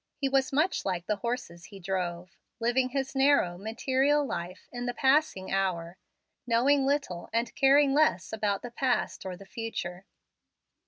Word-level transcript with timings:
He 0.17 0.27
was 0.27 0.51
much 0.51 0.83
like 0.83 1.05
the 1.05 1.17
horses 1.17 1.65
he 1.65 1.79
drove, 1.79 2.35
living 2.59 2.89
his 2.89 3.13
narrow, 3.13 3.55
material 3.55 4.25
life 4.25 4.67
in 4.71 4.87
the 4.87 4.95
passing 4.95 5.51
hour, 5.51 5.95
knowing 6.47 6.87
little 6.87 7.29
and 7.31 7.53
caring 7.53 7.93
less 7.93 8.33
about 8.33 8.63
the 8.63 8.71
past 8.71 9.27
or 9.27 9.37
the 9.37 9.45
future. 9.45 10.05